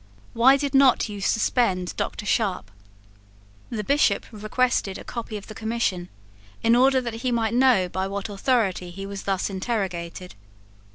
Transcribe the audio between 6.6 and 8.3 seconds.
in order that he might know by what